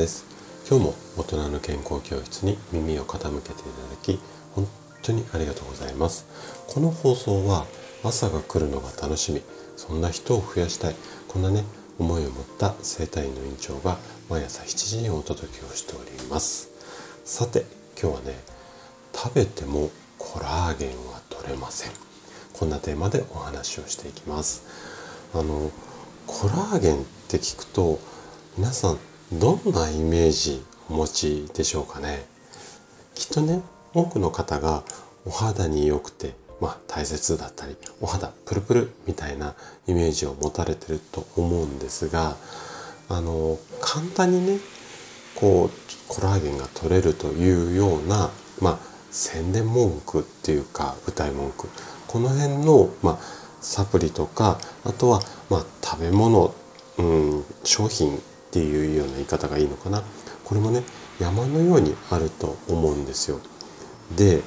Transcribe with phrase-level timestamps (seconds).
[0.00, 0.24] です。
[0.66, 4.18] 今日も大人の健康教室に耳を傾けていただき
[4.54, 4.66] 本
[5.02, 6.24] 当にありがとうございます。
[6.68, 7.66] この放送は
[8.02, 9.42] 朝が来るのが楽しみ。
[9.76, 10.96] そんな人を増やしたい。
[11.28, 11.64] こんなね
[11.98, 13.98] 思いを持った生体院の院長が
[14.30, 16.70] 毎朝7時にお届けをしております。
[17.26, 17.66] さて
[18.00, 18.38] 今日はね
[19.12, 21.92] 食べてもコラーゲンは取れません。
[22.54, 24.64] こんなテーマでお話をしていきます。
[25.34, 25.70] あの
[26.26, 28.00] コラーゲンって聞くと
[28.56, 28.98] 皆さん
[29.32, 32.24] どんなイメージお持ちでしょうかね？
[33.14, 33.62] きっとね
[33.94, 34.82] 多くの方が
[35.24, 39.54] お肌に良くてまあ大切だったりお肌プルプルみたいな
[39.86, 42.36] イメージを持たれてると思うんですが
[43.08, 44.58] あの簡単にね
[45.36, 45.70] こう
[46.08, 48.78] コラーゲンが取れるというようなまあ
[49.12, 51.68] 宣伝文句っていうか歌い文句
[52.08, 53.18] この辺のまあ
[53.60, 56.52] サプリとかあとはまあ食べ物、
[56.98, 58.20] うん、商品
[58.50, 60.02] っていうような言い方がいいのかな
[60.44, 60.82] これもね
[61.20, 63.38] 山のようにあると思うんですよ。
[64.16, 64.42] で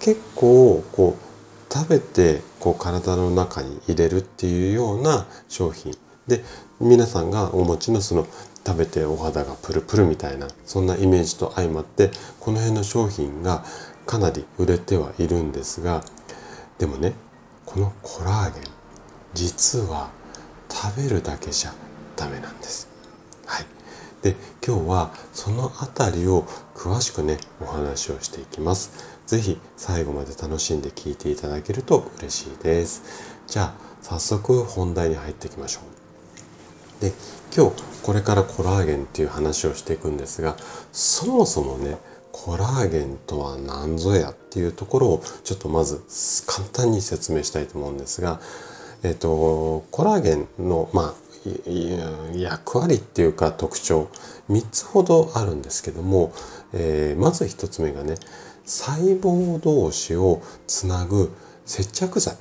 [0.00, 5.94] 結構こう食べてこう体の中に入れるっていうような商品
[6.26, 6.42] で
[6.80, 8.26] 皆さんがお持ちのその
[8.66, 13.64] 食べてお肌がプルプルみたいなそんなイメージと相まってこの辺の商品が
[14.06, 16.02] かなり売れてはいるんですが
[16.78, 17.12] でもね
[17.66, 18.62] このコラーゲン
[19.34, 20.10] 実は
[20.68, 21.74] 食べるだけじゃ
[22.16, 22.91] ダメなんです。
[23.46, 23.66] はい。
[24.22, 26.42] で、今日はその辺りを
[26.74, 29.12] 詳しくね、お話をしていきます。
[29.26, 33.02] 是非最後まで楽しんで聞いていただけると嬉しいです。
[33.46, 37.02] じゃあ、早速本題に入っていきましょう。
[37.02, 37.12] で、
[37.56, 40.56] 今日これからコラーゲンっていう話をしていくんですが、
[40.92, 41.98] そもそもね、
[42.32, 46.02] コラーゲンとは何ぞやっていうところをちょっとまず
[46.46, 48.40] 簡単に説明したいと思うんですが、
[49.02, 51.14] えっ、と、コラーゲンの、まあ、
[52.34, 54.08] 役割っていうか特徴
[54.50, 56.32] 3つほどあるんですけども、
[56.72, 58.16] えー、まず1つ目がね
[58.64, 61.32] 細胞同士をつなぐ
[61.66, 62.36] 接着剤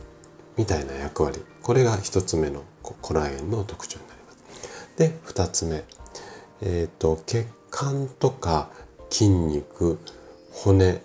[0.57, 4.97] みたいな役割これが1つ目のコラーゲンの特徴になります。
[4.97, 5.83] で2つ目、
[6.61, 8.69] えーと血管とか
[9.09, 9.99] 筋肉
[10.51, 11.01] 骨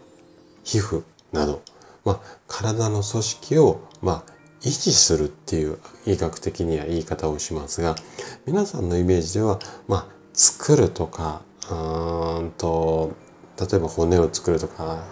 [0.64, 1.62] 皮膚など、
[2.04, 4.32] まあ、体の組織を、まあ、
[4.62, 7.94] 維持するっていう医学的には言い方をしますが
[8.46, 9.58] 皆さんのイメージでは、
[9.88, 11.74] まあ、作るとかう
[12.44, 13.14] んと
[13.58, 15.04] 例えば骨を作るとか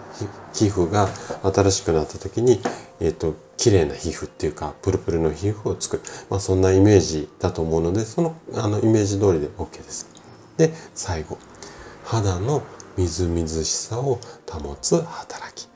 [0.53, 1.07] 皮膚が
[1.43, 2.61] 新しくなった時に、
[2.99, 10.07] えっ、ー、と綺麗な皮膚っていうかプルプルの皮膚を作る、まあ、そんなイメージだと思うのでそのあのイメージ通りで OK です。
[10.57, 11.37] で最後。
[12.05, 12.61] 肌の
[12.97, 15.67] みずみずしさを保つ働き。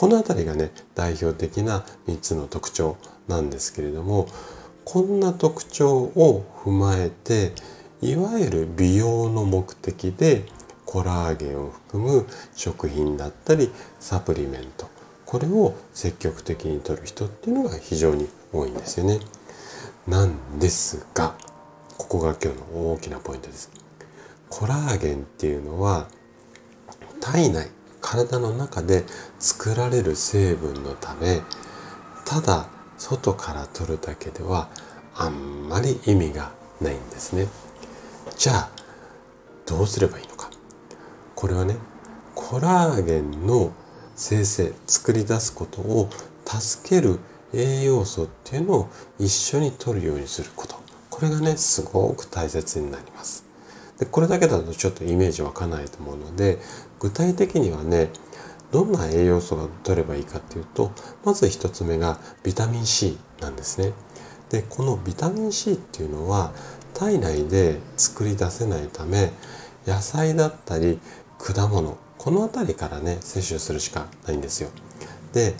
[0.00, 2.96] この辺りがね代表的な3つの特徴
[3.28, 4.28] なんですけれども
[4.86, 7.52] こんな特徴を踏まえて
[8.00, 10.44] いわゆる美容の目的で
[10.86, 14.88] コラーゲンを含む食品だったりサプリメント
[15.26, 19.18] これを積極的に摂る人っていうのが非常に多いんですよね。
[20.08, 21.34] なんですが
[21.98, 23.70] ここが今日の大きなポイントです。
[24.48, 26.08] コラーゲンっていうのは
[27.20, 27.68] 体内
[28.00, 29.04] 体の中で
[29.38, 31.42] 作られる成分のため
[32.24, 32.68] ただ
[32.98, 34.68] 外から取るだけでは
[35.14, 37.48] あんまり意味がないんですね。
[38.36, 38.70] じゃあ
[39.66, 40.50] どうすればいいのか。
[41.34, 41.76] これはね
[42.34, 43.72] コラーゲンの
[44.16, 46.08] 生成作り出すことを
[46.44, 47.18] 助ける
[47.52, 48.88] 栄養素っていうのを
[49.18, 50.76] 一緒に取るようにすること。
[51.10, 53.44] これがねすごく大切になります。
[54.00, 56.58] でこれだけだとちょっとイメージわかないと思うので
[56.98, 58.08] 具体的にはね
[58.72, 60.90] どんな栄養素が取ればいいかっていうと
[61.22, 63.92] まず1つ目がビタミン C なんですね。
[64.48, 66.52] でこのビタミン C っていうのは
[66.94, 69.30] 体内で作り出せないため
[69.86, 70.98] 野菜だったり
[71.38, 74.70] 果物この辺りからね摂取するしかないんですよ。
[75.32, 75.54] で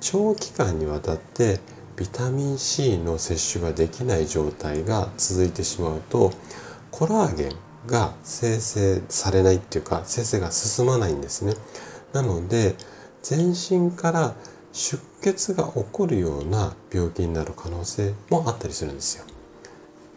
[0.00, 1.60] 長期間にわたって
[1.96, 6.32] ビタミン C の摂取ができない状態が続いてしまうと
[6.90, 11.54] コラーゲンが生成されないっていうか生成が進まないんですね。
[12.12, 12.76] なので
[13.22, 14.34] 全身から
[14.72, 19.24] 出血が起こるような病気になる可能性もあったりするんですよ。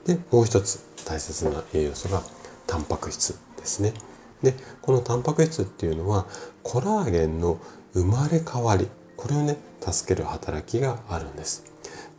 [0.05, 2.21] でもう一つ大切な栄養素が
[2.67, 3.93] タンパク質ですね。
[4.41, 6.25] でこのタンパク質っていうのは
[6.63, 7.59] コラーゲンの
[7.93, 11.63] 生まれ変わりこれをね助ける働きがあるんです。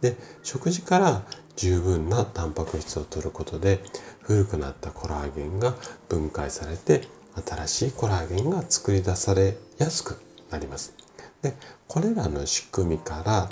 [0.00, 1.23] で食事から
[1.56, 3.81] 十分なタンパク質を摂ることで
[4.24, 5.74] 古くなったコラーゲンが
[6.08, 7.08] 分解されて
[7.46, 10.94] 新しいコラーゲンが作り出されやすくなります。
[11.42, 11.54] で
[11.88, 13.48] これらの仕組みから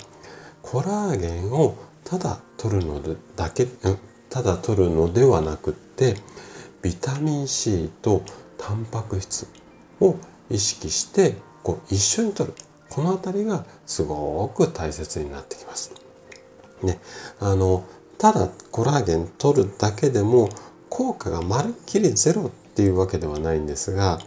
[0.61, 3.01] コラーゲンをただ取るの
[3.35, 3.67] だけ
[4.29, 6.15] ただ取るのではなくって
[6.81, 8.23] ビタミン C と
[8.57, 9.47] タンパク質
[9.99, 10.15] を
[10.49, 12.53] 意識してこう一緒に摂る
[12.89, 15.93] この辺りがすごく大切になってきます。
[16.83, 16.99] ね、
[17.39, 17.85] あの
[18.23, 20.47] ただコラーゲン取るだけでも
[20.87, 24.17] 効果がまるっきりゼロっていうわけではないんですが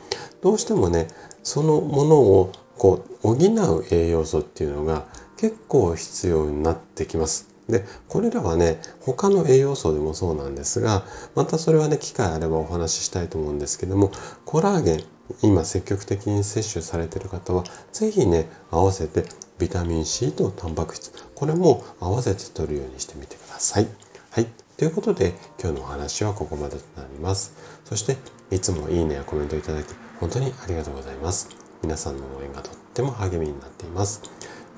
[0.43, 1.08] どうしてもね
[1.43, 5.06] そのものをこう補う栄養素っていうのが
[5.38, 7.48] 結構必要になってきます。
[7.70, 11.02] で、これらはね、他の栄養素でもそうなんですが、
[11.34, 14.12] またそれはね、機会あればお話ししたいと思うんですけども、
[14.44, 15.04] コラーゲン、
[15.43, 19.25] 今積極的に摂取されてる方は、是非ね、合わせて
[19.58, 23.88] ビタミン C とタンパク質、これも合わせて摂るようにしてみてください。
[24.31, 24.47] はい。
[24.76, 27.55] ということで、今日のお話はここまでとなります。
[27.85, 28.17] そして、
[28.50, 29.87] いつもいいねやコメントいただき、
[30.20, 31.49] 本当にありがとうございます。
[31.82, 34.23] 皆さんの応援がとっても励みになっています。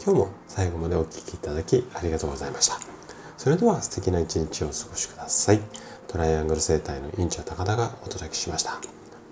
[0.05, 2.79] 今日も最後までお聴きいただきありがとうございました。
[3.37, 5.61] それでは素敵な一日をお過ごしください。
[6.07, 8.81] トライアングル生態の院長高田がお届けしました。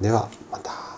[0.00, 0.95] ではまた。